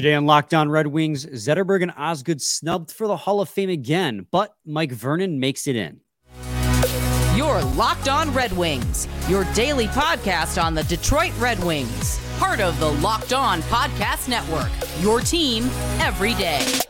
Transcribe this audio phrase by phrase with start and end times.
[0.00, 3.68] Today on Locked On Red Wings, Zetterberg and Osgood snubbed for the Hall of Fame
[3.68, 6.00] again, but Mike Vernon makes it in.
[7.36, 12.80] Your Locked On Red Wings, your daily podcast on the Detroit Red Wings, part of
[12.80, 14.70] the Locked On Podcast Network.
[15.02, 15.64] Your team
[15.98, 16.80] every day.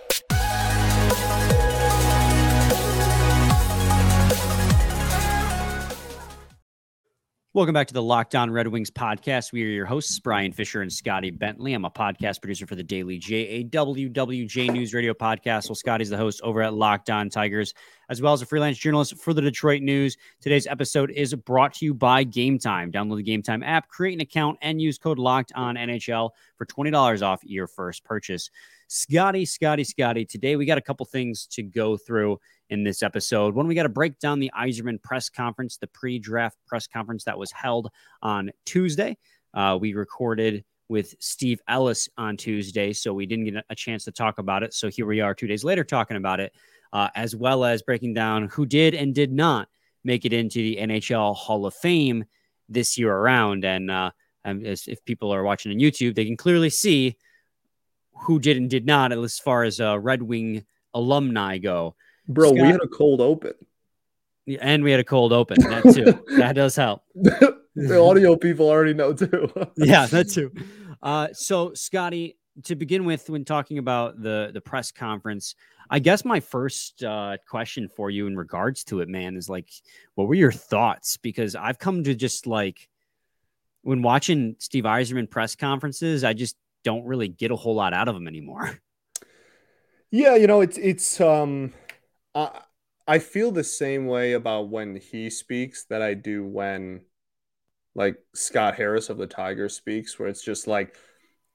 [7.53, 9.51] Welcome back to the Locked On Red Wings podcast.
[9.51, 11.73] We are your hosts, Brian Fisher and Scotty Bentley.
[11.73, 15.69] I'm a podcast producer for the daily JAWWJ News Radio podcast.
[15.69, 17.75] Well, Scotty's the host over at Locked On Tigers,
[18.09, 20.17] as well as a freelance journalist for the Detroit News.
[20.41, 22.93] Today's episode is brought to you by Gametime.
[22.93, 27.21] Download the Gametime app, create an account, and use code Locked On NHL for $20
[27.21, 28.49] off your first purchase.
[28.87, 30.25] Scotty, Scotty, Scotty.
[30.25, 32.39] Today we got a couple things to go through
[32.71, 33.55] in this episode.
[33.55, 37.25] when we got to break down the Yzerman press conference, the pre draft press conference
[37.25, 37.91] that was held
[38.23, 39.19] on Tuesday.
[39.53, 44.13] Uh, we recorded with Steve Ellis on Tuesday, so we didn't get a chance to
[44.13, 44.73] talk about it.
[44.73, 46.53] So here we are two days later talking about it,
[46.93, 49.69] uh, as well as breaking down who did and did not
[50.05, 52.25] make it into the NHL Hall of Fame
[52.69, 53.65] this year around.
[53.65, 54.11] And uh,
[54.45, 57.17] if people are watching on YouTube, they can clearly see
[58.23, 61.95] who did and did not as far as uh, Red Wing alumni go.
[62.29, 63.53] Bro, Scott, we had a cold open.
[64.61, 65.61] And we had a cold open.
[65.61, 66.37] That too.
[66.39, 67.03] that does help.
[67.15, 69.51] the audio people already know too.
[69.77, 70.53] yeah, that too.
[71.03, 75.55] Uh, so, Scotty, to begin with, when talking about the the press conference,
[75.89, 79.71] I guess my first uh, question for you in regards to it, man, is like,
[80.15, 81.17] what were your thoughts?
[81.17, 82.89] Because I've come to just like
[83.83, 88.09] when watching Steve Yzerman press conferences, I just don't really get a whole lot out
[88.09, 88.79] of them anymore.
[90.11, 91.73] Yeah, you know, it's it's um
[92.35, 92.63] I
[93.07, 97.03] I feel the same way about when he speaks that I do when
[97.95, 100.97] like Scott Harris of the Tiger speaks, where it's just like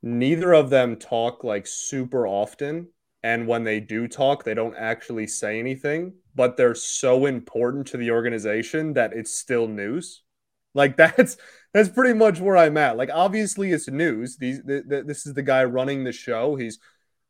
[0.01, 2.89] neither of them talk like super often.
[3.23, 7.97] And when they do talk, they don't actually say anything, but they're so important to
[7.97, 10.23] the organization that it's still news.
[10.73, 11.37] Like that's
[11.73, 12.97] that's pretty much where I'm at.
[12.97, 14.37] Like obviously it's news.
[14.37, 16.55] These this is the guy running the show.
[16.55, 16.80] He's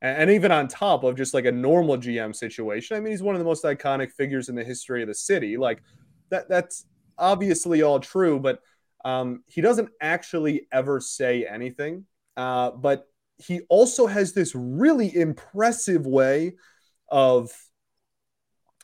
[0.06, 2.98] and even on top of just like a normal GM situation.
[2.98, 5.58] I mean, he's one of the most iconic figures in the history of the city.
[5.58, 5.82] Like
[6.30, 6.86] that that's
[7.18, 8.60] obviously all true, but
[9.04, 12.06] um, he doesn't actually ever say anything.
[12.36, 13.08] Uh, but
[13.38, 16.54] he also has this really impressive way
[17.10, 17.52] of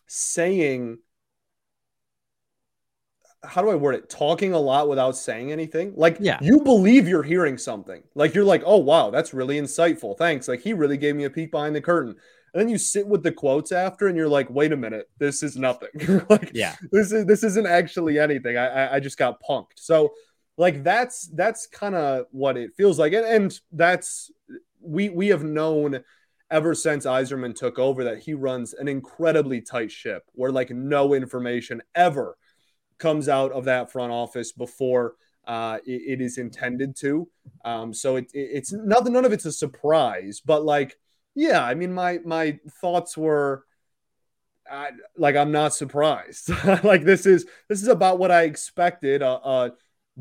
[0.08, 0.98] saying
[3.44, 4.10] how do I word it?
[4.10, 5.94] Talking a lot without saying anything.
[5.96, 6.38] Like, yeah.
[6.42, 8.04] you believe you're hearing something.
[8.14, 10.18] Like, you're like, oh, wow, that's really insightful.
[10.18, 10.48] Thanks.
[10.48, 12.16] Like, he really gave me a peek behind the curtain.
[12.54, 15.42] And then you sit with the quotes after, and you're like, wait a minute, this
[15.42, 15.90] is nothing.
[16.30, 18.58] like, yeah, this is this isn't actually anything.
[18.58, 19.78] I I, I just got punked.
[19.78, 20.12] So,
[20.58, 24.32] like, that's that's kind of what it feels like, and, and that's
[24.82, 26.04] we we have known
[26.52, 31.14] ever since Yzerman took over that he runs an incredibly tight ship where like no
[31.14, 32.38] information ever
[33.02, 37.28] comes out of that front office before uh, it, it is intended to.
[37.66, 39.14] Um, so it, it, it's nothing.
[39.14, 40.42] None of it's a surprise.
[40.46, 40.98] But like,
[41.36, 43.66] yeah, I mean, my my thoughts were.
[44.72, 46.50] I, like I'm not surprised.
[46.84, 49.22] like this is this is about what I expected.
[49.22, 49.70] Uh, uh,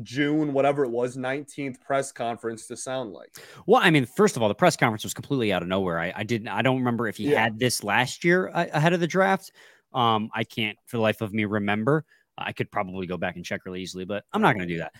[0.01, 3.37] June, whatever it was, 19th press conference to sound like.
[3.65, 5.99] Well, I mean, first of all, the press conference was completely out of nowhere.
[5.99, 7.43] I, I didn't, I don't remember if he yeah.
[7.43, 9.51] had this last year ahead of the draft.
[9.93, 12.05] Um, I can't for the life of me remember.
[12.45, 14.79] I could probably go back and check really easily, but I'm not going to do
[14.79, 14.93] that.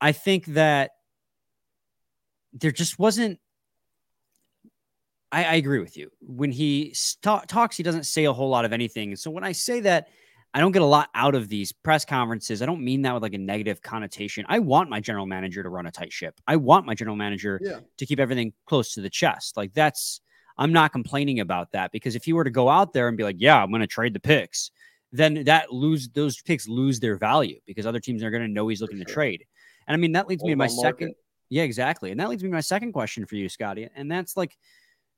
[0.00, 0.92] I think that
[2.52, 3.38] there just wasn't.
[5.32, 6.10] I, I agree with you.
[6.20, 9.16] When he talks, he doesn't say a whole lot of anything.
[9.16, 10.08] So when I say that,
[10.54, 12.62] I don't get a lot out of these press conferences.
[12.62, 14.46] I don't mean that with like a negative connotation.
[14.48, 16.40] I want my general manager to run a tight ship.
[16.46, 17.80] I want my general manager yeah.
[17.96, 19.56] to keep everything close to the chest.
[19.56, 20.20] Like that's
[20.56, 23.24] I'm not complaining about that because if you were to go out there and be
[23.24, 24.70] like, "Yeah, I'm going to trade the picks,"
[25.14, 28.66] then that lose those picks lose their value because other teams are going to know
[28.66, 29.04] he's looking sure.
[29.04, 29.44] to trade.
[29.86, 31.14] And I mean, that leads me to my second.
[31.50, 32.10] Yeah, exactly.
[32.10, 33.88] And that leads me to my second question for you, Scotty.
[33.94, 34.56] And that's like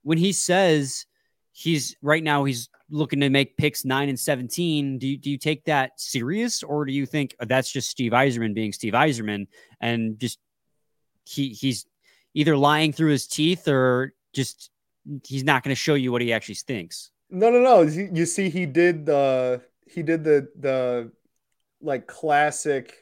[0.03, 1.07] when he says
[1.53, 4.99] he's right now he's looking to make picks nine and 17.
[4.99, 8.13] Do you, do you take that serious or do you think uh, that's just Steve
[8.13, 9.47] Yzerman being Steve Yzerman
[9.81, 10.39] and just
[11.25, 11.87] he he's
[12.35, 14.71] either lying through his teeth or just
[15.25, 17.13] he's not going to show you what he actually thinks?
[17.31, 17.81] No, no, no.
[17.83, 21.13] You see, he did the he did the the
[21.81, 22.95] like classic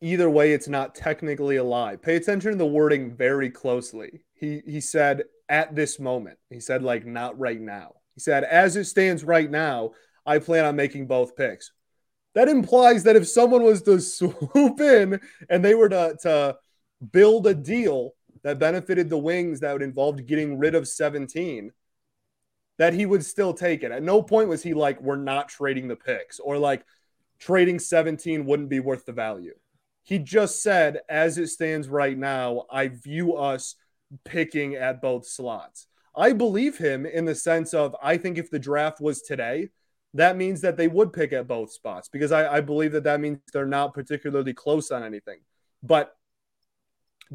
[0.00, 1.96] either way it's not technically a lie.
[1.96, 4.24] Pay attention to the wording very closely.
[4.34, 6.38] He he said at this moment.
[6.50, 7.94] He said like not right now.
[8.14, 9.92] He said as it stands right now
[10.26, 11.72] i plan on making both picks.
[12.34, 16.56] That implies that if someone was to swoop in and they were to, to
[17.12, 18.12] build a deal
[18.42, 21.70] that benefited the Wings that would involve getting rid of 17,
[22.78, 23.92] that he would still take it.
[23.92, 26.84] At no point was he like, we're not trading the picks or like
[27.38, 29.54] trading 17 wouldn't be worth the value.
[30.02, 33.76] He just said, as it stands right now, I view us
[34.24, 35.86] picking at both slots.
[36.16, 39.70] I believe him in the sense of I think if the draft was today,
[40.12, 43.20] that means that they would pick at both spots because I, I believe that that
[43.20, 45.40] means they're not particularly close on anything.
[45.82, 46.14] But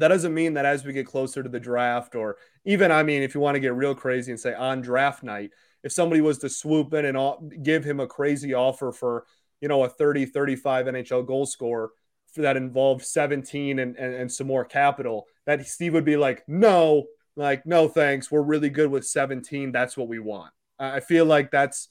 [0.00, 3.22] that doesn't mean that as we get closer to the draft, or even, I mean,
[3.22, 5.50] if you want to get real crazy and say on draft night,
[5.82, 9.26] if somebody was to swoop in and give him a crazy offer for,
[9.60, 11.90] you know, a 30, 35 NHL goal scorer
[12.36, 17.04] that involved 17 and, and, and some more capital, that Steve would be like, no,
[17.36, 18.30] like, no, thanks.
[18.30, 19.72] We're really good with 17.
[19.72, 20.52] That's what we want.
[20.78, 21.88] I feel like that's,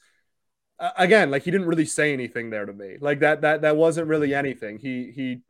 [0.98, 2.98] again, like he didn't really say anything there to me.
[3.00, 4.80] Like that, that, that wasn't really anything.
[4.80, 5.42] He, he,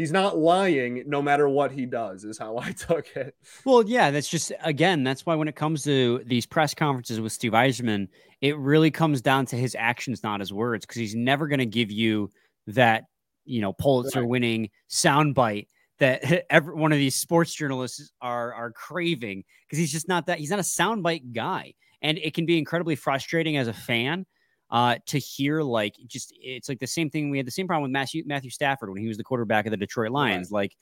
[0.00, 3.34] he's not lying no matter what he does is how i took it.
[3.64, 7.32] Well yeah that's just again that's why when it comes to these press conferences with
[7.32, 8.08] steve Yzerman,
[8.40, 11.66] it really comes down to his actions not his words because he's never going to
[11.66, 12.30] give you
[12.66, 13.04] that
[13.44, 15.66] you know pulitzer winning soundbite
[16.00, 20.38] that every one of these sports journalists are are craving because he's just not that
[20.38, 21.74] he's not a soundbite guy.
[22.02, 24.24] And it can be incredibly frustrating as a fan
[24.70, 27.30] uh, to hear like just it's like the same thing.
[27.30, 29.70] We had the same problem with Matthew Matthew Stafford when he was the quarterback of
[29.70, 30.50] the Detroit Lions.
[30.50, 30.62] Right.
[30.62, 30.76] Like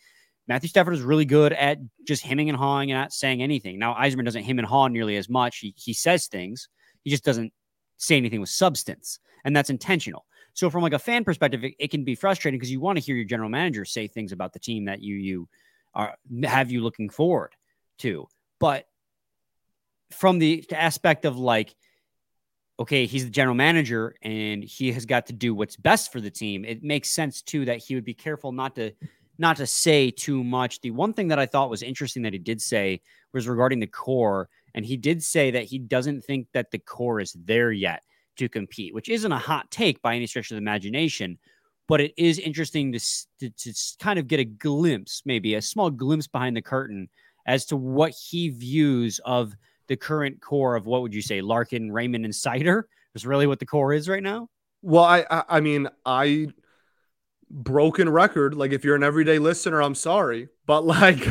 [0.46, 3.78] Matthew Stafford is really good at just hemming and hawing and not saying anything.
[3.78, 5.58] Now Yzerman doesn't hem and haw nearly as much.
[5.58, 6.68] He he says things.
[7.04, 7.52] He just doesn't
[7.96, 10.26] say anything with substance, and that's intentional.
[10.52, 13.04] So from like a fan perspective, it, it can be frustrating because you want to
[13.04, 15.48] hear your general manager say things about the team that you you
[15.94, 16.14] are
[16.44, 17.52] have you looking forward
[17.98, 18.26] to.
[18.58, 18.86] But
[20.10, 21.74] from the aspect of like
[22.80, 26.30] okay, he's the general manager and he has got to do what's best for the
[26.30, 26.64] team.
[26.64, 28.92] It makes sense too that he would be careful not to
[29.40, 30.80] not to say too much.
[30.80, 33.00] The one thing that I thought was interesting that he did say
[33.32, 37.20] was regarding the core, and he did say that he doesn't think that the core
[37.20, 38.02] is there yet
[38.36, 41.38] to compete, which isn't a hot take by any stretch of the imagination.
[41.86, 43.00] But it is interesting to,
[43.40, 47.08] to, to kind of get a glimpse, maybe a small glimpse behind the curtain
[47.46, 49.54] as to what he views of
[49.88, 53.58] the current core of what would you say, Larkin, Raymond, and Seider is really what
[53.58, 54.48] the core is right now?
[54.82, 56.48] Well, I, I, mean, I
[57.50, 58.54] broken record.
[58.54, 61.26] Like, if you're an everyday listener, I'm sorry, but like,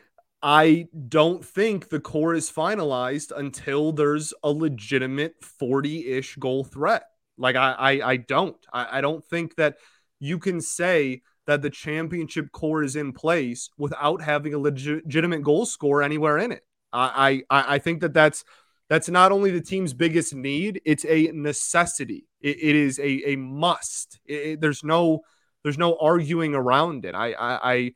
[0.42, 7.04] I don't think the core is finalized until there's a legitimate 40 ish goal threat.
[7.38, 8.56] Like, I, I, I don't.
[8.72, 9.76] I, I don't think that
[10.20, 15.66] you can say that the championship core is in place without having a legitimate goal
[15.66, 16.64] score anywhere in it.
[16.92, 18.44] I, I, I think that that's
[18.88, 22.26] that's not only the team's biggest need; it's a necessity.
[22.40, 24.20] it, it is a, a must.
[24.26, 25.22] It, there's no
[25.62, 27.14] there's no arguing around it.
[27.14, 27.94] I, I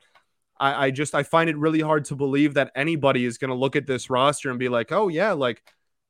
[0.59, 3.55] I I just I find it really hard to believe that anybody is going to
[3.57, 5.63] look at this roster and be like, oh yeah, like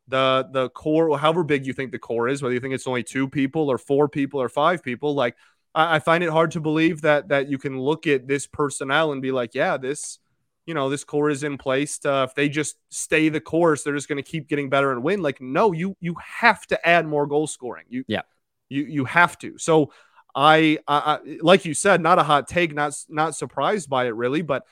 [0.09, 3.03] the the core, however big you think the core is, whether you think it's only
[3.03, 5.37] two people or four people or five people, like
[5.75, 9.12] I, I find it hard to believe that that you can look at this personnel
[9.12, 10.19] and be like, yeah, this
[10.67, 11.99] you know, this core is in place.
[12.01, 15.03] To, if they just stay the course, they're just going to keep getting better and
[15.03, 15.23] win.
[15.23, 17.85] Like, no, you you have to add more goal scoring.
[17.89, 18.23] You yeah,
[18.69, 19.59] you you have to.
[19.59, 19.93] So
[20.35, 24.15] I, I, I like you said, not a hot take, not not surprised by it
[24.15, 24.65] really, but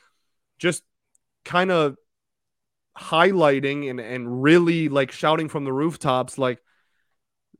[0.58, 0.82] just
[1.44, 1.96] kind of
[2.98, 6.60] highlighting and and really like shouting from the rooftops, like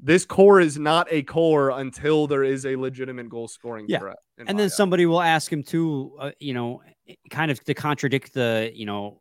[0.01, 4.01] this core is not a core until there is a legitimate goal scoring yeah.
[4.01, 4.19] threat.
[4.47, 6.83] And then somebody will ask him to, uh, you know,
[7.31, 9.21] kind of to contradict the, you know,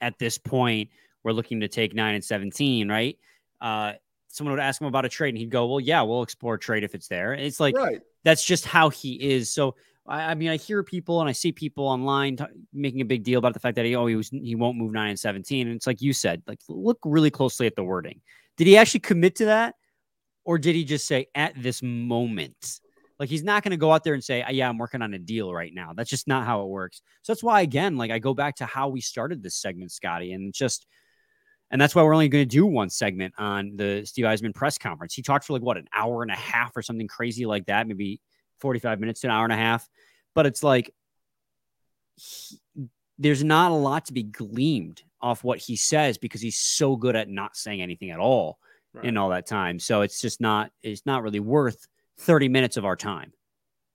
[0.00, 0.90] at this point,
[1.24, 3.18] we're looking to take nine and 17, right?
[3.60, 3.94] Uh,
[4.28, 6.84] someone would ask him about a trade and he'd go, well, yeah, we'll explore trade
[6.84, 7.32] if it's there.
[7.32, 8.00] It's like, right.
[8.22, 9.52] that's just how he is.
[9.52, 9.74] So,
[10.06, 13.24] I, I mean, I hear people and I see people online t- making a big
[13.24, 15.66] deal about the fact that he, oh, he was, he won't move nine and 17.
[15.66, 18.20] And it's like you said, like, look really closely at the wording.
[18.56, 19.74] Did he actually commit to that?
[20.44, 22.80] Or did he just say at this moment?
[23.18, 25.14] Like he's not going to go out there and say, uh, "Yeah, I'm working on
[25.14, 27.00] a deal right now." That's just not how it works.
[27.22, 30.32] So that's why, again, like I go back to how we started this segment, Scotty,
[30.32, 30.86] and just,
[31.70, 34.76] and that's why we're only going to do one segment on the Steve Yzerman press
[34.76, 35.14] conference.
[35.14, 37.86] He talked for like what an hour and a half or something crazy like that,
[37.86, 38.20] maybe
[38.60, 39.88] 45 minutes to an hour and a half.
[40.34, 40.92] But it's like
[42.16, 42.60] he,
[43.18, 47.16] there's not a lot to be gleamed off what he says because he's so good
[47.16, 48.58] at not saying anything at all
[48.92, 49.04] right.
[49.04, 49.78] in all that time.
[49.78, 51.86] So it's just not it's not really worth
[52.18, 53.32] 30 minutes of our time.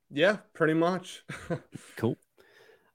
[0.09, 1.23] Yeah, pretty much.
[1.97, 2.17] cool.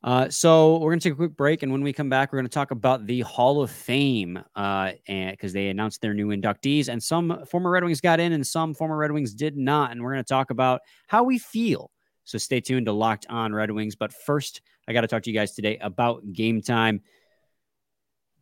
[0.03, 2.39] Uh, so we're going to take a quick break, and when we come back, we're
[2.39, 6.89] going to talk about the Hall of Fame, uh, because they announced their new inductees,
[6.89, 10.03] and some former Red Wings got in, and some former Red Wings did not, and
[10.03, 11.91] we're going to talk about how we feel.
[12.27, 13.95] So stay tuned to Locked On Red Wings.
[13.95, 17.01] But first, I got to talk to you guys today about Gametime.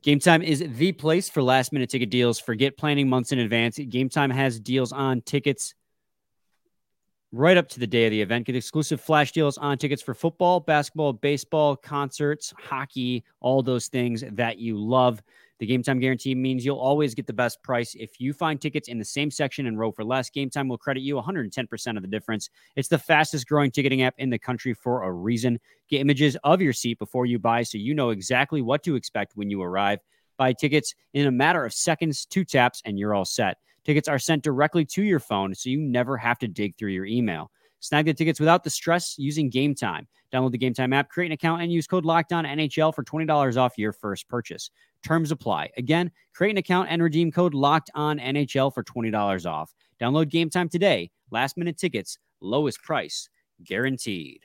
[0.03, 2.38] Game Time is the place for last minute ticket deals.
[2.38, 3.79] Forget planning months in advance.
[3.79, 5.75] Gametime has deals on tickets
[7.35, 8.47] right up to the day of the event.
[8.47, 14.23] Get exclusive flash deals on tickets for football, basketball, baseball, concerts, hockey, all those things
[14.33, 15.21] that you love.
[15.59, 17.95] The Gametime guarantee means you'll always get the best price.
[17.95, 21.03] If you find tickets in the same section and row for less, Gametime will credit
[21.03, 22.50] you 110% of the difference.
[22.76, 25.59] It's the fastest growing ticketing app in the country for a reason.
[25.88, 29.33] Get images of your seat before you buy so you know exactly what to expect
[29.37, 29.99] when you arrive.
[30.37, 33.59] Buy tickets in a matter of seconds, two taps, and you're all set.
[33.85, 37.05] Tickets are sent directly to your phone so you never have to dig through your
[37.05, 37.50] email.
[37.81, 40.07] Snag the tickets without the stress using Gametime.
[40.33, 43.57] Download the Gametime app, create an account, and use code Locked On NHL for $20
[43.57, 44.71] off your first purchase.
[45.03, 45.71] Terms apply.
[45.76, 49.75] Again, create an account and redeem code Locked On NHL for $20 off.
[50.00, 51.11] Download Gametime today.
[51.31, 53.29] Last minute tickets, lowest price
[53.62, 54.41] guaranteed.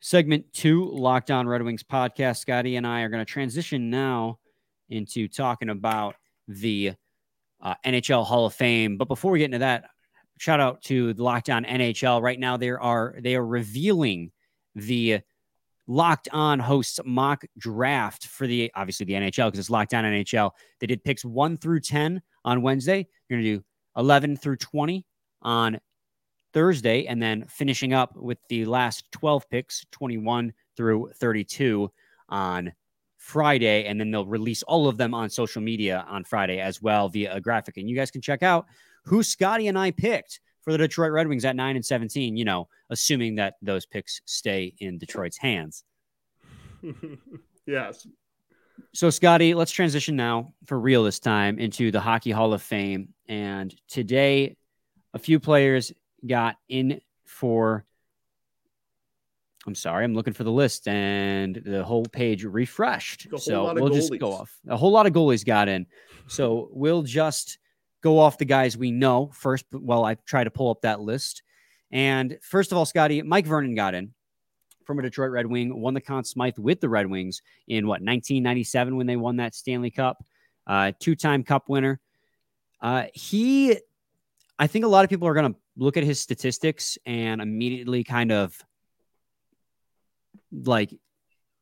[0.00, 2.38] Segment two, Locked On Red Wings podcast.
[2.38, 4.38] Scotty and I are going to transition now
[4.90, 6.14] into talking about
[6.48, 6.94] the
[7.60, 8.96] uh, NHL Hall of Fame.
[8.96, 9.84] But before we get into that,
[10.38, 12.22] shout out to the Locked On NHL.
[12.22, 14.32] Right now, there are they are revealing
[14.74, 15.20] the
[15.86, 20.50] Locked On hosts mock draft for the obviously the NHL because it's Locked On NHL.
[20.80, 23.06] They did picks one through ten on Wednesday.
[23.28, 23.64] You're gonna do
[23.96, 25.06] eleven through twenty
[25.42, 25.80] on
[26.54, 31.90] Thursday, and then finishing up with the last twelve picks, twenty-one through thirty-two
[32.28, 32.72] on
[33.18, 37.08] Friday, and then they'll release all of them on social media on Friday as well
[37.08, 37.76] via a graphic.
[37.76, 38.66] And you guys can check out
[39.04, 42.44] who Scotty and I picked for the Detroit Red Wings at 9 and 17, you
[42.44, 45.84] know, assuming that those picks stay in Detroit's hands.
[47.66, 48.06] yes.
[48.94, 53.14] So, Scotty, let's transition now for real this time into the Hockey Hall of Fame.
[53.28, 54.56] And today,
[55.12, 55.92] a few players
[56.26, 57.84] got in for
[59.66, 63.26] I'm sorry, I'm looking for the list and the whole page refreshed.
[63.38, 64.56] So we'll just go off.
[64.68, 65.86] A whole lot of goalies got in.
[66.26, 67.58] So we'll just
[68.02, 71.42] go off the guys we know first while I try to pull up that list.
[71.90, 74.14] And first of all, Scotty, Mike Vernon got in
[74.84, 78.00] from a Detroit Red Wing, won the Conn Smythe with the Red Wings in what
[78.00, 80.24] 1997 when they won that Stanley Cup,
[80.66, 82.00] uh, two-time Cup winner.
[82.80, 83.76] Uh, he,
[84.58, 88.04] I think a lot of people are going to look at his statistics and immediately
[88.04, 88.58] kind of
[90.52, 90.94] like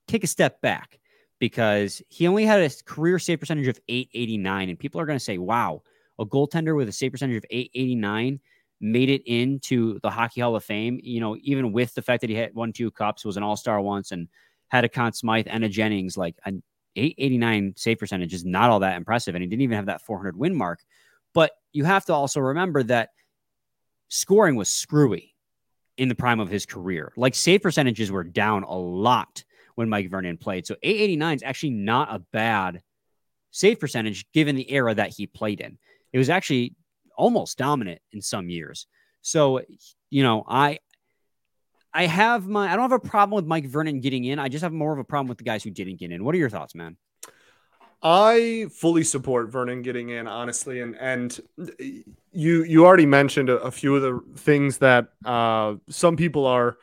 [0.08, 0.98] take a step back
[1.38, 5.24] because he only had a career save percentage of 889 and people are going to
[5.24, 5.82] say wow
[6.18, 8.40] a goaltender with a save percentage of 889
[8.80, 11.00] made it into the hockey hall of fame.
[11.02, 13.80] You know even with the fact that he had won two cups was an all-star
[13.80, 14.28] once and
[14.68, 16.62] had a Conn Smythe and a Jennings like an
[16.96, 20.36] 889 save percentage is not all that impressive and he didn't even have that 400
[20.36, 20.80] win mark.
[21.34, 23.10] But you have to also remember that
[24.08, 25.35] scoring was screwy
[25.96, 27.12] in the prime of his career.
[27.16, 30.66] Like save percentages were down a lot when Mike Vernon played.
[30.66, 32.82] So 889 is actually not a bad
[33.50, 35.78] save percentage given the era that he played in.
[36.12, 36.74] It was actually
[37.16, 38.86] almost dominant in some years.
[39.22, 39.62] So,
[40.10, 40.78] you know, I
[41.92, 44.38] I have my I don't have a problem with Mike Vernon getting in.
[44.38, 46.24] I just have more of a problem with the guys who didn't get in.
[46.24, 46.96] What are your thoughts, man?
[48.02, 51.38] I fully support Vernon getting in, honestly, and and
[52.32, 56.76] you you already mentioned a, a few of the things that uh, some people are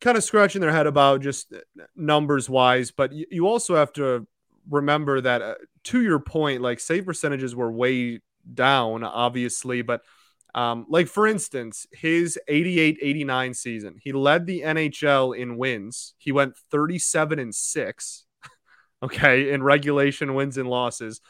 [0.00, 1.52] kind of scratching their head about, just
[1.96, 2.90] numbers wise.
[2.90, 4.26] But you, you also have to
[4.70, 5.54] remember that, uh,
[5.84, 8.20] to your point, like save percentages were way
[8.52, 10.02] down, obviously, but
[10.54, 16.14] um, like for instance, his 88 89 season, he led the NHL in wins.
[16.16, 18.25] He went 37 and 6
[19.02, 21.20] okay, in regulation wins and losses.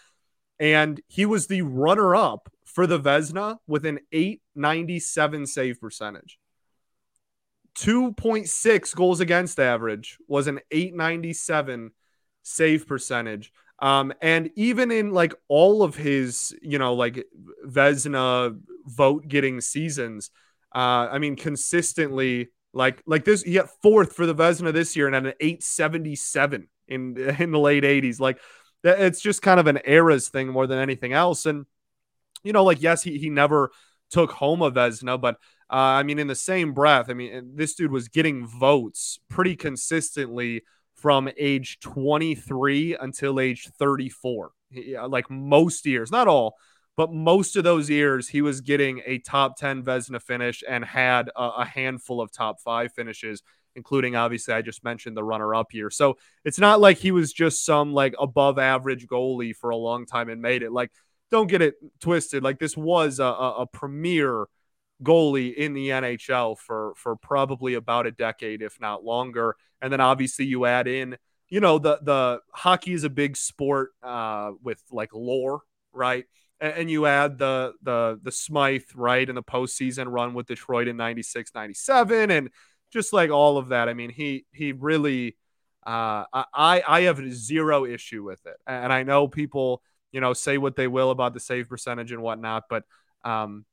[0.59, 6.39] And he was the runner up for the Vezina with an 897 save percentage.
[7.77, 11.91] 2.6 goals against average was an 897
[12.43, 13.53] save percentage.
[13.79, 17.23] Um, and even in like all of his, you know, like
[17.67, 20.31] Vezina vote getting seasons,
[20.75, 25.07] uh, I mean, consistently like like this, he got fourth for the Vezina this year
[25.07, 28.21] and had an 877 in in the late 80s.
[28.21, 28.39] Like
[28.85, 31.47] it's just kind of an eras thing more than anything else.
[31.47, 31.67] And
[32.43, 33.71] you know, like yes, he he never
[34.11, 35.37] took home a Vezina but
[35.69, 39.57] uh, I mean, in the same breath, I mean, this dude was getting votes pretty
[39.57, 40.63] consistently
[40.95, 44.53] from age 23 until age 34.
[44.71, 46.55] He, like most years, not all,
[46.97, 51.31] but most of those years, he was getting a top 10 Vezina finish and had
[51.35, 53.43] a, a handful of top five finishes
[53.77, 55.91] including obviously I just mentioned the runner up here.
[55.91, 60.07] So it's not like he was just some like above average goalie for a long
[60.07, 60.73] time and made it.
[60.73, 60.91] Like,
[61.31, 62.43] don't get it twisted.
[62.43, 64.49] Like this was a, a, a premier
[65.03, 69.57] goalie in the NHL for for probably about a decade, if not longer.
[69.81, 71.17] And then obviously you add in
[71.49, 75.61] you know the the hockey is a big sport uh, with like lore,
[75.93, 76.25] right?
[76.61, 80.89] And, and, you add the the the Smythe right in the postseason run with Detroit
[80.89, 82.51] in 96, 97, and
[82.93, 83.89] just like all of that.
[83.89, 85.37] I mean, he he really.
[85.87, 90.59] Uh, I I have zero issue with it, and I know people you know say
[90.59, 92.83] what they will about the save percentage and whatnot, but
[93.23, 93.65] um,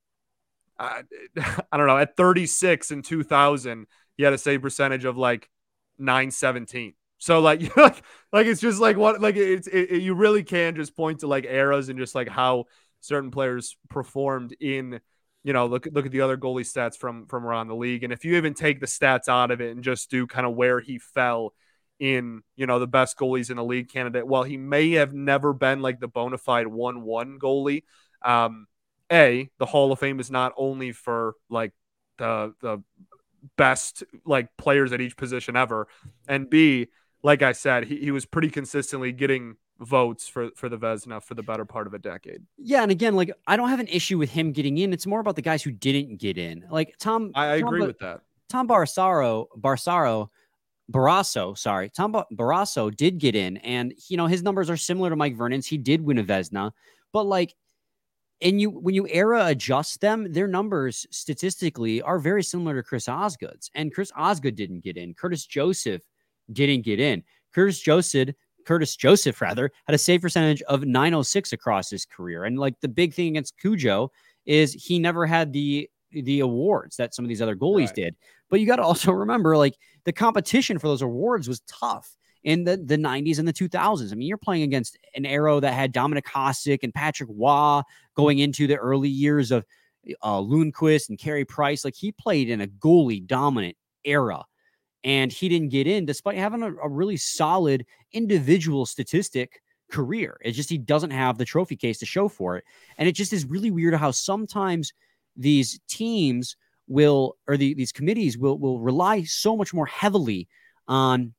[0.80, 1.04] I,
[1.72, 1.98] I don't know.
[1.98, 5.50] At 36 in 2000, he had a save percentage of like
[5.98, 6.94] 917.
[7.18, 10.76] So like, like, like it's just like what, like it's, it, it, you really can
[10.76, 12.66] just point to like eras and just like how
[13.00, 15.00] certain players performed in,
[15.44, 18.04] you know, look, look at the other goalie stats from, from around the league.
[18.04, 20.56] And if you even take the stats out of it and just do kind of
[20.56, 21.54] where he fell
[22.00, 25.54] in, you know, the best goalies in the league candidate, while he may have never
[25.54, 27.84] been like the bona fide one, one goalie,
[28.24, 28.68] um,
[29.12, 31.72] a the Hall of Fame is not only for like
[32.18, 32.82] the the
[33.58, 35.88] best like players at each position ever,
[36.28, 36.88] and B,
[37.22, 41.34] like I said, he, he was pretty consistently getting votes for for the Vezina for
[41.34, 42.42] the better part of a decade.
[42.58, 44.94] Yeah, and again, like I don't have an issue with him getting in.
[44.94, 46.66] It's more about the guys who didn't get in.
[46.70, 48.22] Like Tom, I, Tom agree with that.
[48.50, 50.30] Tom Barsaro, Barsaro,
[50.92, 55.16] Barrasso, sorry, Tom Barrasso did get in, and you know his numbers are similar to
[55.16, 55.68] Mike Vernon's.
[55.68, 56.72] He did win a Vezina,
[57.12, 57.56] but like
[58.44, 63.08] and you when you era adjust them, their numbers statistically are very similar to Chris
[63.08, 63.72] Osgood's.
[63.74, 65.14] And Chris Osgood didn't get in.
[65.14, 66.04] Curtis Joseph
[66.52, 67.24] didn't get in.
[67.54, 72.46] Curtis Joseph, Curtis Joseph rather, had a save percentage of 906 across his career.
[72.46, 74.12] And like the big thing against Cujo
[74.46, 77.96] is he never had the the awards that some of these other goalies right.
[77.96, 78.16] did.
[78.50, 82.64] But you got to also remember, like the competition for those awards was tough in
[82.66, 84.12] the, the 90s and the 2000s.
[84.12, 87.82] I mean, you're playing against an arrow that had Dominik Hasek and Patrick Roy
[88.16, 89.66] going into the early years of
[90.22, 91.86] uh, Lundqvist and Carey Price.
[91.86, 94.44] Like he played in a goalie dominant era
[95.04, 99.62] and he didn't get in despite having a, a really solid individual statistic
[99.92, 100.38] career.
[100.42, 102.64] It's just he doesn't have the trophy case to show for it.
[102.98, 104.94] And it just is really weird how sometimes
[105.36, 106.56] these teams
[106.88, 110.48] will or the, these committees will will rely so much more heavily
[110.88, 111.34] on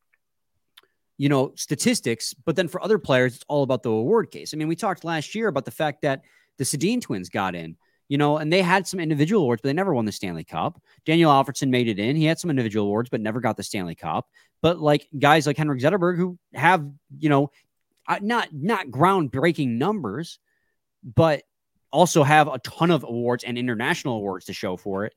[1.17, 4.53] you know, statistics, but then for other players, it's all about the award case.
[4.53, 6.23] I mean, we talked last year about the fact that
[6.59, 7.77] the Sedin twins got in,
[8.15, 10.81] you know, and they had some individual awards, but they never won the Stanley Cup.
[11.05, 12.15] Daniel Alfredsson made it in.
[12.15, 14.29] He had some individual awards, but never got the Stanley Cup.
[14.63, 17.51] But like guys like Henrik Zetterberg, who have, you know,
[18.07, 20.39] uh, not not groundbreaking numbers,
[21.03, 21.43] but
[21.91, 25.15] also have a ton of awards and international awards to show for it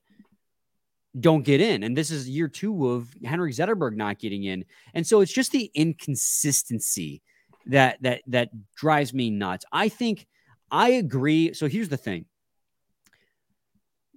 [1.20, 1.84] don't get in.
[1.84, 4.64] And this is year two of Henrik Zetterberg not getting in.
[4.92, 7.22] And so it's just the inconsistency
[7.66, 9.64] that that that drives me nuts.
[9.70, 10.26] I think
[10.68, 11.54] I agree.
[11.54, 12.24] So here's the thing.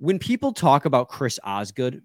[0.02, 2.02] When people talk about Chris Osgood,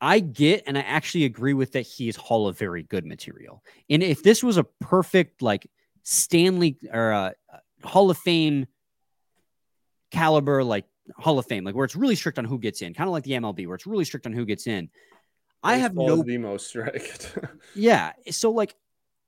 [0.00, 3.62] I get and I actually agree with that he is Hall of Very Good material.
[3.88, 5.70] And if this was a perfect like
[6.02, 7.30] Stanley or uh,
[7.84, 8.66] Hall of Fame
[10.10, 10.84] caliber like
[11.16, 13.22] Hall of Fame, like where it's really strict on who gets in, kind of like
[13.22, 14.90] the MLB, where it's really strict on who gets in.
[15.62, 17.38] I have no the most strict.
[17.76, 18.74] yeah, so like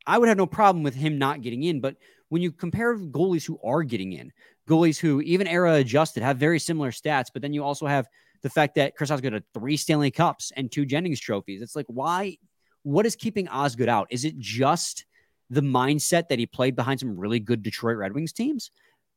[0.04, 1.94] I would have no problem with him not getting in, but
[2.28, 4.32] when you compare goalies who are getting in,
[4.70, 8.06] goalies who even era adjusted have very similar stats, but then you also have
[8.42, 11.62] the fact that Chris Osgood had three Stanley Cups and two Jennings trophies.
[11.62, 12.38] It's like why?
[12.82, 14.06] What is keeping Osgood out?
[14.10, 15.04] Is it just
[15.50, 18.70] the mindset that he played behind some really good Detroit Red Wings teams?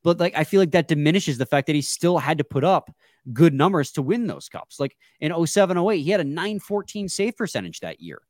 [0.03, 2.63] But like I feel like that diminishes the fact that he still had to put
[2.63, 2.91] up
[3.31, 4.79] good numbers to win those cups.
[4.79, 8.21] Like in 07 08, he had a 914 save percentage that year.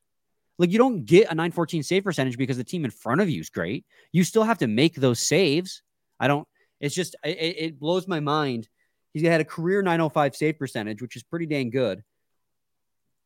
[0.59, 3.39] Like you don't get a 914 save percentage because the team in front of you
[3.39, 3.85] is great.
[4.11, 5.81] You still have to make those saves.
[6.19, 6.47] I don't,
[6.83, 8.67] it's just, it, it blows my mind.
[9.13, 12.03] He had a career 905 save percentage, which is pretty dang good.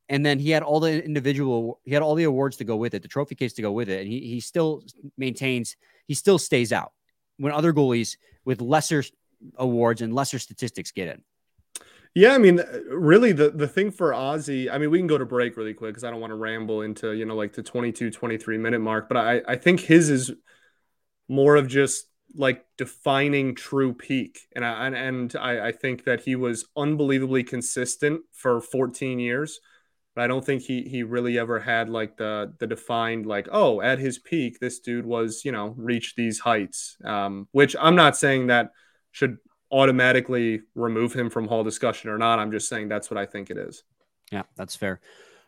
[0.09, 2.93] And then he had all the individual, he had all the awards to go with
[2.93, 4.01] it, the trophy case to go with it.
[4.01, 4.83] And he, he still
[5.17, 5.75] maintains,
[6.07, 6.93] he still stays out
[7.37, 9.03] when other goalies with lesser
[9.57, 11.23] awards and lesser statistics get in.
[12.13, 15.25] Yeah, I mean, really, the, the thing for Ozzy, I mean, we can go to
[15.25, 18.11] break really quick because I don't want to ramble into, you know, like the 22,
[18.11, 20.31] 23 minute mark, but I, I think his is
[21.27, 24.39] more of just like defining true peak.
[24.55, 29.59] And I, and, I, I think that he was unbelievably consistent for 14 years
[30.17, 33.81] but I don't think he he really ever had like the the defined like oh
[33.81, 36.97] at his peak this dude was you know reached these heights.
[37.03, 38.71] Um, which I'm not saying that
[39.11, 39.37] should
[39.71, 42.39] automatically remove him from hall discussion or not.
[42.39, 43.83] I'm just saying that's what I think it is.
[44.31, 45.01] Yeah, that's fair.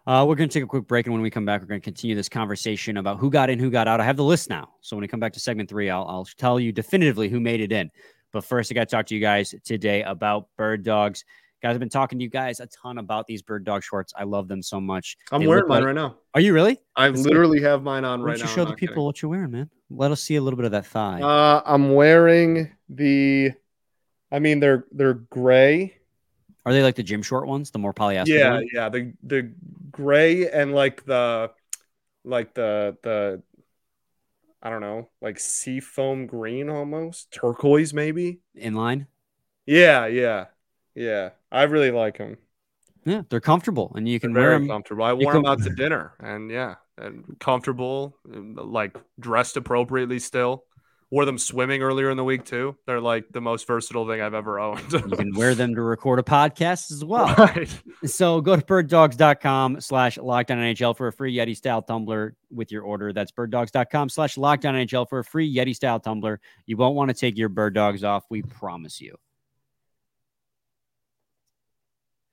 [0.08, 1.82] Uh, we're going to take a quick break, and when we come back, we're going
[1.82, 4.00] to continue this conversation about who got in, who got out.
[4.00, 6.26] I have the list now, so when we come back to segment three, I'll, I'll
[6.38, 7.92] tell you definitively who made it in.
[8.32, 11.26] But first, I got to talk to you guys today about bird dogs.
[11.62, 14.14] Guys, I've been talking to you guys a ton about these bird dog shorts.
[14.16, 15.18] I love them so much.
[15.32, 15.88] I'm they wearing mine like...
[15.88, 16.16] right now.
[16.34, 16.80] Are you really?
[16.96, 18.46] I literally have mine on right now.
[18.46, 19.04] You show the people kidding.
[19.04, 19.70] what you're wearing, man.
[19.90, 21.22] Let us see a little bit of that thigh.
[21.22, 23.52] Uh, I'm wearing the.
[24.32, 25.96] I mean, they're they're gray.
[26.66, 28.28] Are they like the gym short ones, the more polyester?
[28.28, 28.88] Yeah, yeah.
[28.88, 29.52] The the
[29.92, 31.52] gray and like the
[32.24, 33.42] like the the
[34.62, 38.42] I don't know, like sea foam green almost, turquoise maybe.
[38.58, 39.08] Inline.
[39.66, 40.48] Yeah, yeah,
[40.96, 41.30] yeah.
[41.52, 42.38] I really like them.
[43.06, 44.68] Yeah, they're comfortable, and you can they're wear them.
[44.68, 45.04] Comfortable.
[45.04, 50.66] I wore them out to dinner, and yeah, and comfortable, like dressed appropriately still.
[51.12, 52.76] Wore them swimming earlier in the week too.
[52.86, 54.92] They're like the most versatile thing I've ever owned.
[54.92, 57.34] you can wear them to record a podcast as well.
[57.36, 57.68] Right.
[58.06, 62.72] So go to birddogs.com slash locked on NHL for a free Yeti style tumbler with
[62.72, 63.12] your order.
[63.12, 66.40] That's birddogs.com slash locked on NHL for a free Yeti style tumbler.
[66.68, 68.26] You won't want to take your bird dogs off.
[68.30, 69.16] We promise you.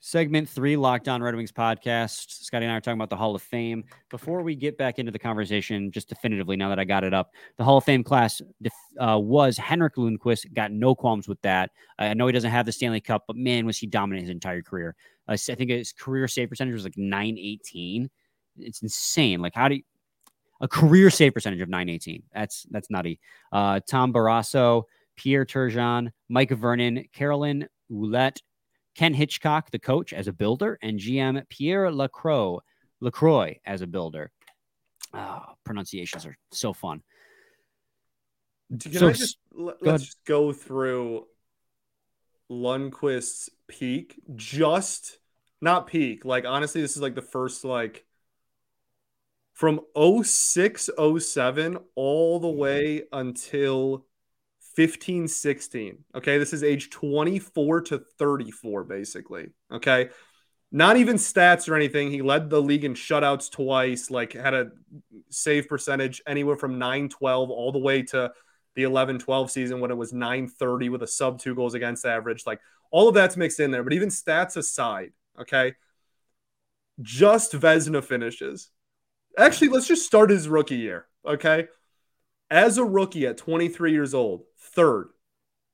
[0.07, 2.31] Segment three, Locked On Red Wings podcast.
[2.45, 3.83] Scotty and I are talking about the Hall of Fame.
[4.09, 7.33] Before we get back into the conversation, just definitively, now that I got it up,
[7.57, 8.40] the Hall of Fame class
[9.01, 10.55] uh, was Henrik Lundqvist.
[10.55, 11.73] Got no qualms with that.
[11.99, 14.62] I know he doesn't have the Stanley Cup, but man, was he dominant his entire
[14.62, 14.95] career.
[15.27, 18.09] I think his career save percentage was like 918.
[18.59, 19.40] It's insane.
[19.40, 19.83] Like, how do you,
[20.61, 22.23] a career save percentage of 918?
[22.33, 23.19] That's that's nutty.
[23.51, 24.85] Uh, Tom Barrasso,
[25.16, 28.38] Pierre Turgeon, Mike Vernon, Caroline Ouellette,
[28.97, 32.59] Ken Hitchcock, the coach, as a builder, and GM Pierre Lacroix,
[33.01, 34.31] Lacroix as a builder.
[35.13, 37.03] Oh, pronunciations are so fun.
[38.81, 41.27] Can so, I just let, us just go through
[42.51, 44.21] Lundqvist's peak?
[44.35, 45.19] Just
[45.61, 46.25] not peak.
[46.25, 48.05] Like honestly, this is like the first like
[49.53, 54.07] from 06 07 all the way until
[54.77, 55.99] 15, 16.
[56.15, 56.39] Okay.
[56.39, 59.49] This is age 24 to 34, basically.
[59.73, 60.11] Okay.
[60.73, 62.11] Not even stats or anything.
[62.11, 64.71] He led the league in shutouts twice, like had a
[65.31, 68.33] save percentage anywhere from 912 all the way to
[68.75, 72.45] the 11 12 season when it was 930 with a sub two goals against average.
[72.47, 72.61] Like
[72.91, 73.83] all of that's mixed in there.
[73.83, 75.75] But even stats aside, okay,
[77.01, 78.71] just Vezina finishes.
[79.39, 81.07] Actually, let's just start his rookie year.
[81.25, 81.69] Okay.
[82.51, 84.45] As a rookie at 23 years old,
[84.77, 85.09] third,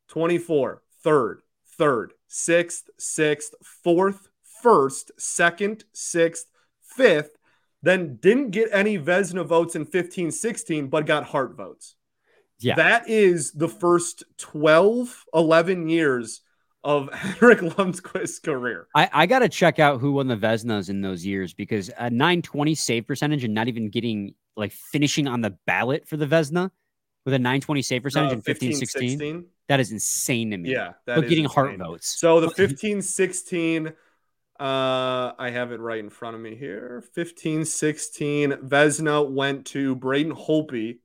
[0.08, 1.42] 24, third,
[1.76, 4.28] third, sixth, sixth, fourth,
[4.62, 6.46] first, second, sixth,
[6.80, 7.36] fifth,
[7.82, 11.96] then didn't get any Vezina votes in 15, 16, but got Hart votes.
[12.60, 12.76] Yeah.
[12.76, 16.42] That is the first 12, 11 years
[16.84, 18.86] of Henrik Lundqvist's career.
[18.94, 22.08] I, I got to check out who won the Vezinas in those years because a
[22.08, 26.70] 920 save percentage and not even getting like finishing on the ballot for the Vezina
[27.24, 30.72] with a 920 save percentage uh, in 15, 16, 16, that is insane to me.
[30.72, 30.92] Yeah.
[31.06, 31.54] But getting insane.
[31.54, 32.18] Hart votes.
[32.18, 33.92] So the 15 16, uh,
[34.58, 37.04] I have it right in front of me here.
[37.14, 40.98] 15 16, Vezina went to Braden Holtby,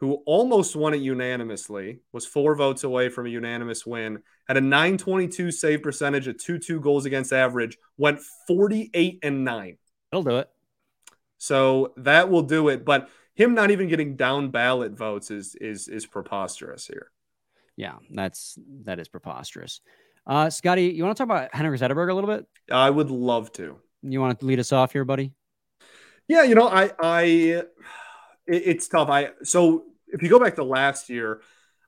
[0.00, 4.60] who almost won it unanimously, was four votes away from a unanimous win, had a
[4.60, 9.78] 922 save percentage, a 2 2 goals against average, went 48 and 9.
[10.10, 10.48] He'll do it.
[11.38, 12.84] So that will do it.
[12.84, 17.12] But him not even getting down ballot votes is is is preposterous here.
[17.76, 19.80] Yeah, that's that is preposterous.
[20.26, 22.46] Uh, Scotty, you want to talk about Henrik Zetterberg a little bit?
[22.70, 23.78] I would love to.
[24.02, 25.32] You want to lead us off here, buddy?
[26.26, 27.68] Yeah, you know, I I it,
[28.46, 29.08] it's tough.
[29.08, 31.40] I so if you go back to last year,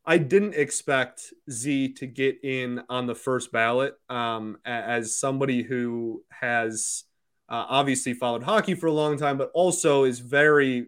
[0.06, 6.22] I didn't expect Z to get in on the first ballot um, as somebody who
[6.28, 7.02] has
[7.50, 10.86] uh, obviously followed hockey for a long time, but also is very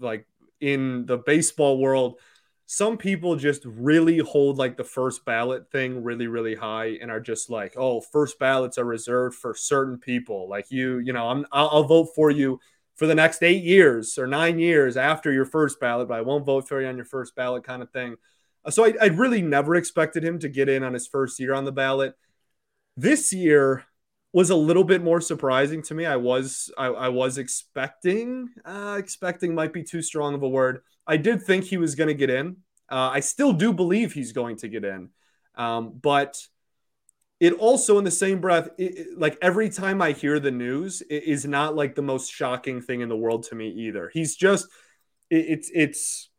[0.00, 0.26] like
[0.60, 2.18] in the baseball world.
[2.64, 7.20] Some people just really hold like the first ballot thing really, really high and are
[7.20, 10.48] just like, oh, first ballots are reserved for certain people.
[10.48, 12.58] Like you, you know, I'm I'll, I'll vote for you
[12.96, 16.44] for the next eight years or nine years after your first ballot, but I won't
[16.44, 18.16] vote for you on your first ballot, kind of thing.
[18.64, 21.54] Uh, so I, I really never expected him to get in on his first year
[21.54, 22.14] on the ballot.
[22.96, 23.84] This year,
[24.32, 26.06] was a little bit more surprising to me.
[26.06, 30.80] I was I, I was expecting uh, expecting might be too strong of a word.
[31.06, 32.58] I did think he was going to get in.
[32.90, 35.10] Uh, I still do believe he's going to get in,
[35.56, 36.36] um, but
[37.40, 41.24] it also in the same breath, it, like every time I hear the news, it
[41.24, 44.10] is not like the most shocking thing in the world to me either.
[44.12, 44.66] He's just
[45.30, 46.30] it, it's it's.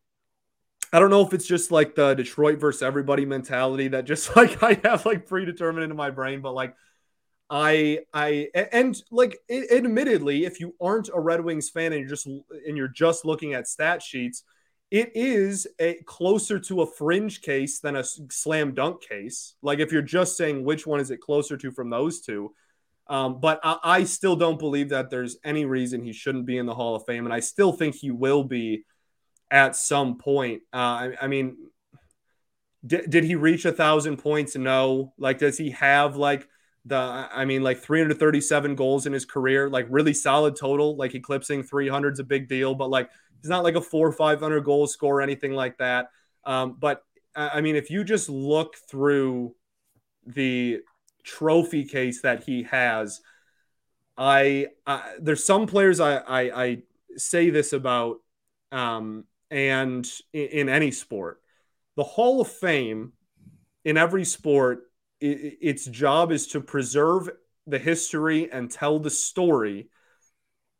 [0.92, 4.62] I don't know if it's just like the Detroit versus everybody mentality that just like
[4.62, 6.74] I have like predetermined into my brain, but like
[7.50, 12.26] I I and like admittedly, if you aren't a Red Wings fan and you're just
[12.26, 14.44] and you're just looking at stat sheets,
[14.92, 19.54] it is a closer to a fringe case than a slam dunk case.
[19.62, 22.54] Like if you're just saying which one is it closer to from those two.
[23.08, 26.66] Um, but I, I, still don't believe that there's any reason he shouldn't be in
[26.66, 28.84] the Hall of Fame, and I still think he will be
[29.50, 30.62] at some point.
[30.72, 31.56] Uh, I, I, mean,
[32.86, 34.54] did he reach a thousand points?
[34.54, 35.12] No.
[35.18, 36.46] Like, does he have like
[36.84, 36.96] the?
[36.96, 40.96] I mean, like 337 goals in his career, like really solid total.
[40.96, 44.12] Like eclipsing 300 is a big deal, but like He's not like a four or
[44.12, 46.10] 500 goal score or anything like that.
[46.44, 47.02] Um, but
[47.34, 49.54] I mean, if you just look through
[50.26, 50.80] the
[51.22, 53.20] trophy case that he has,
[54.18, 56.82] I, I there's some players I, I, I
[57.16, 58.18] say this about,
[58.72, 61.40] um, and in, in, any sport,
[61.96, 63.12] the Hall of Fame
[63.84, 64.89] in every sport,
[65.20, 67.30] it, its job is to preserve
[67.66, 69.88] the history and tell the story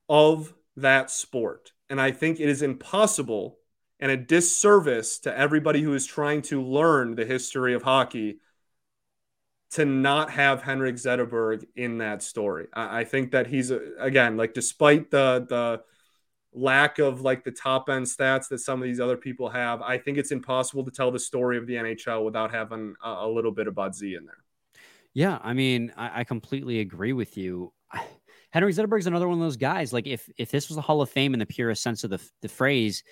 [0.09, 1.73] of that sport.
[1.89, 3.59] And I think it is impossible
[3.99, 8.39] and a disservice to everybody who is trying to learn the history of hockey
[9.73, 12.67] to not have Henrik Zetterberg in that story.
[12.73, 15.83] I, I think that he's again like despite the the
[16.53, 19.99] lack of like the top end stats that some of these other people have, I
[19.99, 23.53] think it's impossible to tell the story of the NHL without having a, a little
[23.53, 24.39] bit of Bud Z in there.
[25.15, 27.73] Yeah, I mean, I, I completely agree with you.
[28.53, 29.93] Henrik Zetterberg is another one of those guys.
[29.93, 32.21] Like if if this was a Hall of Fame in the purest sense of the,
[32.43, 33.05] the phrase,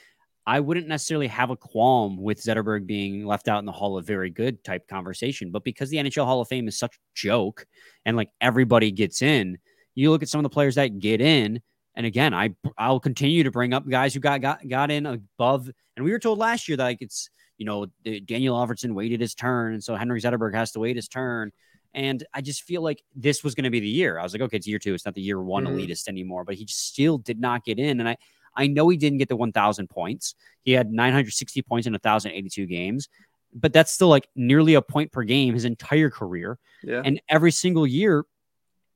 [0.47, 4.07] I wouldn't necessarily have a qualm with Zetterberg being left out in the Hall of
[4.07, 5.51] Very Good type conversation.
[5.51, 7.67] But because the NHL Hall of Fame is such a joke
[8.05, 9.59] and like everybody gets in,
[9.95, 11.61] you look at some of the players that get in.
[11.99, 15.69] And again, I I'll continue to bring up guys who got got got in above.
[15.97, 17.87] And we were told last year that like it's you know
[18.25, 21.51] Daniel Alfredsson waited his turn, and so Henrik Zetterberg has to wait his turn.
[21.95, 24.17] And I just feel like this was going to be the year.
[24.17, 24.95] I was like, okay, it's year two.
[24.95, 25.77] It's not the year one mm-hmm.
[25.77, 26.45] elitist anymore.
[26.45, 27.99] But he still did not get in.
[27.99, 28.17] And I,
[28.55, 30.35] I know he didn't get the 1,000 points.
[30.63, 33.09] He had 960 points in 1,082 games,
[33.55, 36.59] but that's still like nearly a point per game his entire career.
[36.83, 37.03] Yeah.
[37.05, 38.25] And every single year,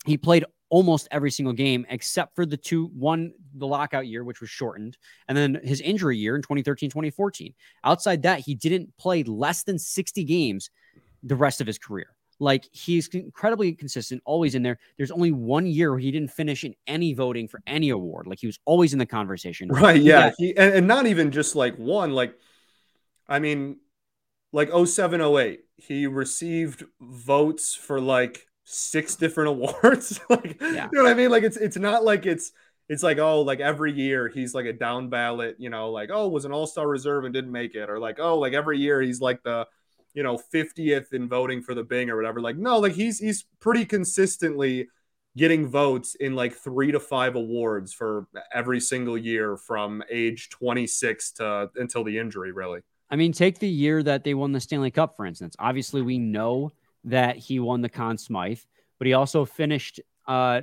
[0.04, 4.40] he played almost every single game except for the two one the lockout year which
[4.40, 4.96] was shortened
[5.28, 7.52] and then his injury year in 2013 2014
[7.84, 10.70] outside that he didn't play less than 60 games
[11.22, 14.80] the rest of his career like he's incredibly consistent, always in there.
[14.96, 18.26] There's only one year where he didn't finish in any voting for any award.
[18.26, 19.68] Like he was always in the conversation.
[19.82, 20.02] Right.
[20.02, 20.32] Yeah.
[20.38, 22.10] He, and, and, not even just like one.
[22.10, 22.34] Like,
[23.28, 23.76] I mean,
[24.52, 30.20] like 0708, he received votes for like six different awards.
[30.30, 30.88] like, yeah.
[30.92, 31.30] you know what I mean?
[31.30, 32.52] Like it's it's not like it's
[32.88, 36.26] it's like oh like every year he's like a down ballot you know like oh
[36.28, 39.20] was an all-star reserve and didn't make it or like oh like every year he's
[39.20, 39.66] like the
[40.14, 42.40] you know 50th in voting for the Byng or whatever.
[42.40, 44.88] Like no, like he's he's pretty consistently
[45.36, 51.32] getting votes in like three to five awards for every single year from age 26
[51.32, 54.90] to until the injury really i mean take the year that they won the stanley
[54.90, 56.70] cup for instance obviously we know
[57.04, 58.60] that he won the Conn Smythe
[58.98, 60.60] but he also finished uh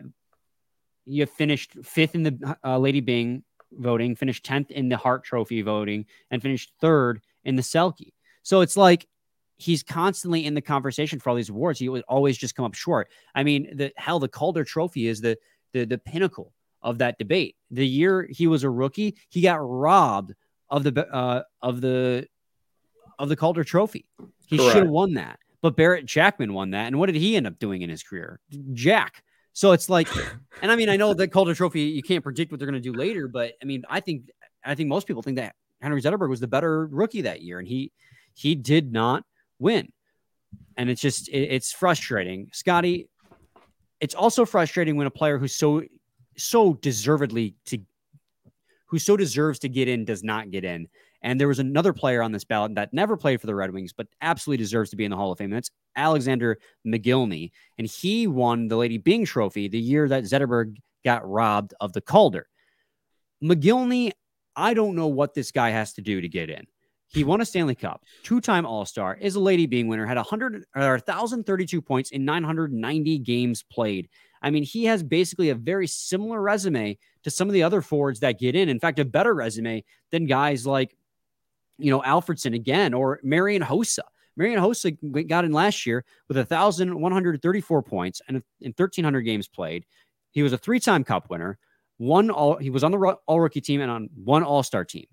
[1.06, 5.62] you finished fifth in the uh, lady Byng voting finished 10th in the hart trophy
[5.62, 9.08] voting and finished third in the selke so it's like
[9.60, 11.78] he's constantly in the conversation for all these awards.
[11.78, 13.10] He would always just come up short.
[13.36, 15.38] I mean, the hell, the Calder Trophy is the
[15.74, 17.56] the the pinnacle of that debate.
[17.70, 20.34] The year he was a rookie, he got robbed
[20.70, 22.28] of the uh, of the
[23.20, 24.06] of the Calder Trophy.
[24.48, 26.88] He should have won that, but Barrett Jackman won that.
[26.88, 28.40] And what did he end up doing in his career?
[28.74, 29.24] Jack.
[29.54, 30.08] So it's like,
[30.62, 32.92] and I mean, I know the Calder Trophy, you can't predict what they're going to
[32.92, 34.30] do later, but I mean, I think
[34.64, 37.68] I think most people think that Henrik Zetterberg was the better rookie that year, and
[37.68, 37.92] he
[38.34, 39.24] he did not
[39.60, 39.92] win.
[40.78, 42.50] And it's just, it, it's frustrating.
[42.54, 43.10] Scotty,
[44.00, 45.84] it's also frustrating when a player who's so,
[46.38, 47.80] so deservedly to,
[48.88, 50.88] who so deserves to get in does not get in.
[51.22, 53.94] And there was another player on this ballot that never played for the Red Wings,
[53.94, 55.52] but absolutely deserves to be in the Hall of Fame.
[55.52, 57.52] And That's Alexander Mogilny.
[57.78, 62.02] And he won the Lady Byng Trophy the year that Zetterberg got robbed of the
[62.02, 62.48] Calder.
[63.44, 64.12] Mogilny,
[64.56, 66.66] I don't know what this guy has to do to get in.
[67.08, 70.92] He won a Stanley Cup, two-time All-Star, is a Lady Byng winner, had 100 or
[70.92, 74.10] 1,032 points in 990 games played.
[74.44, 78.20] I mean, he has basically a very similar resume to some of the other forwards
[78.20, 78.70] that get in.
[78.70, 80.96] In fact, a better resume than guys like,
[81.80, 84.00] you know, Alfredsson again or Marian Hossa.
[84.36, 89.86] Marian Hossa got in last year with 1,134 points and in 1,300 games played.
[90.32, 91.58] He was a three-time Cup winner.
[91.98, 95.08] One all he was on the all rookie team and on one All Star team.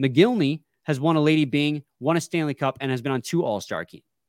[0.00, 3.44] Mogilny has won a Lady Byng, won a Stanley Cup, and has been on two
[3.44, 3.84] All Star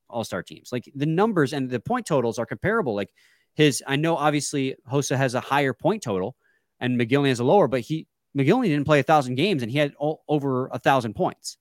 [0.09, 0.71] All Star teams.
[0.71, 2.95] Like the numbers and the point totals are comparable.
[2.95, 3.13] Like
[3.53, 6.35] his, I know obviously Hossa has a higher point total,
[6.79, 8.07] and Mogilny has a lower, but he
[8.37, 11.57] Mogilny didn't play a thousand games and he had o- over a thousand points.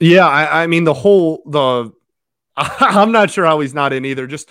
[0.00, 1.92] Yeah, I, I mean the whole the
[2.56, 4.26] I'm not sure how he's not in either.
[4.26, 4.50] Just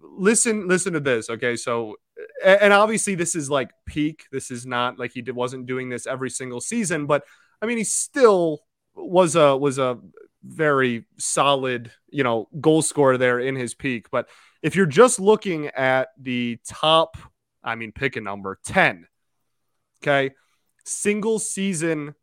[0.00, 1.30] listen, listen to this.
[1.30, 1.96] Okay, so
[2.44, 4.24] and obviously this is like peak.
[4.32, 7.24] This is not like he did, wasn't doing this every single season, but
[7.60, 8.60] I mean he still
[8.94, 9.98] was a was a
[10.42, 14.10] very solid, you know, goal scorer there in his peak.
[14.10, 14.28] But
[14.62, 17.16] if you're just looking at the top,
[17.62, 19.06] I mean, pick a number 10.
[20.02, 20.34] Okay.
[20.84, 22.14] Single season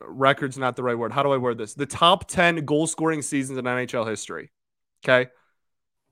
[0.00, 1.12] records, not the right word.
[1.12, 1.74] How do I word this?
[1.74, 4.50] The top 10 goal scoring seasons in NHL history.
[5.04, 5.30] Okay.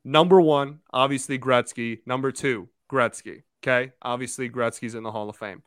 [0.04, 1.98] Number one, obviously Gretzky.
[2.06, 3.42] Number two, Gretzky.
[3.62, 3.92] Okay.
[4.00, 5.62] Obviously, Gretzky's in the Hall of Fame.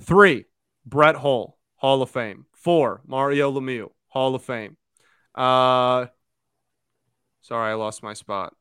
[0.00, 0.44] Three,
[0.86, 2.46] Brett Hull, Hall of Fame.
[2.52, 4.76] Four, Mario Lemieux, Hall of Fame.
[5.34, 6.06] Uh,
[7.40, 8.54] sorry, I lost my spot.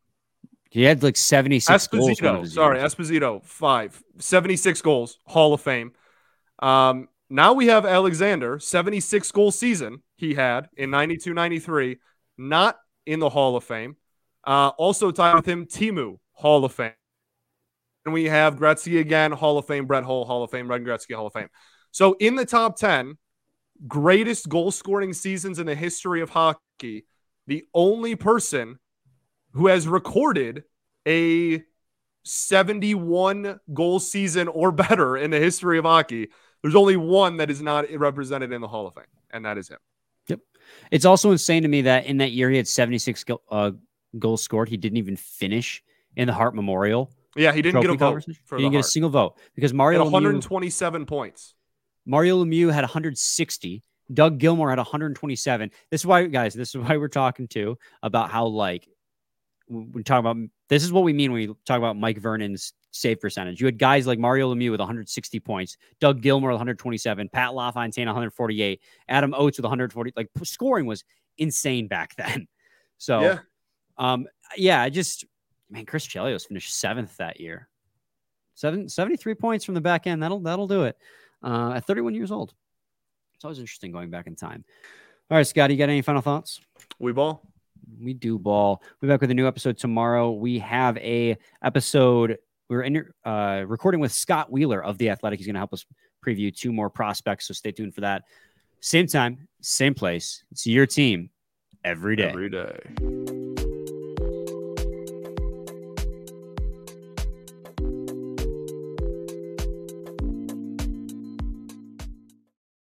[0.72, 2.54] He had like 76 Esposito, goals.
[2.54, 4.02] Sorry, Esposito, five.
[4.20, 5.92] 76 goals, Hall of Fame.
[6.60, 11.98] Um, now we have Alexander, 76 goal season he had in 92 93,
[12.38, 13.98] not in the Hall of Fame.
[14.46, 16.94] Uh, also tied with him, Teemu, Hall of Fame.
[18.06, 21.16] And we have Gretzky again, Hall of Fame, Brett Hull, Hall of Fame, Red Gretzky,
[21.16, 21.50] Hall of Fame.
[21.92, 23.18] So in the top 10,
[23.88, 27.06] greatest goal scoring seasons in the history of hockey,
[27.46, 28.80] the only person
[29.54, 30.64] who has recorded
[31.08, 31.64] a
[32.24, 36.30] 71 goal season or better in the history of hockey.
[36.62, 39.70] There's only one that is not represented in the Hall of Fame, and that is
[39.70, 39.80] him.
[40.28, 40.40] Yep.
[40.92, 43.72] It's also insane to me that in that year he had 76 go- uh,
[44.20, 44.70] goals scored.
[44.70, 45.84] He didn't even finish
[46.16, 47.12] in the Hart Memorial.
[47.36, 48.24] Yeah, he didn't get a vote.
[48.26, 48.86] he didn't get Hart.
[48.86, 51.56] a single vote because Mario 127 Lemieux, points.
[52.06, 53.82] Mario Lemieux had 160.
[54.14, 55.72] Doug Gilmour had 127.
[55.90, 58.88] This is why, guys, this is why we're talking to about how like
[59.72, 63.22] we talk about this is what we mean when we talk about Mike Vernon's save
[63.22, 63.62] percentage.
[63.62, 68.08] You had guys like Mario Lemieux with 160 points, Doug Gilmour with 127, Pat LaFontaine
[68.08, 70.14] 148, Adam Oates with 140.
[70.16, 71.04] Like scoring was
[71.38, 72.48] insane back then.
[72.98, 73.40] So, yeah,
[73.98, 75.26] um, yeah, I just
[75.70, 77.70] man, Chris Chelios finished seventh that year.
[78.56, 80.22] Seven, 73 points from the back end.
[80.22, 80.98] That'll that'll do it.
[81.42, 82.54] Uh, at 31 years old.
[83.36, 84.64] It's always interesting going back in time.
[85.32, 86.62] All right, Scott, you got any final thoughts?
[87.00, 87.51] We ball.
[88.00, 88.82] We do ball.
[89.00, 90.32] We'll be back with a new episode tomorrow.
[90.32, 92.38] We have a episode.
[92.70, 95.40] We're in uh, recording with Scott Wheeler of the Athletic.
[95.40, 95.86] He's going to help us
[96.26, 97.48] preview two more prospects.
[97.48, 98.24] So stay tuned for that.
[98.80, 100.44] Same time, same place.
[100.52, 101.30] It's your team
[101.84, 102.30] every day.
[102.30, 103.31] Every day.